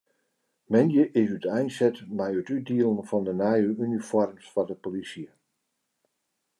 Moandei 0.71 1.07
is 1.21 1.29
úteinset 1.35 1.97
mei 2.17 2.33
it 2.39 2.49
útdielen 2.55 2.99
fan 3.09 3.23
de 3.27 3.33
nije 3.41 3.69
unifoarms 3.85 4.45
foar 4.53 4.67
de 4.69 4.75
polysje. 4.83 5.27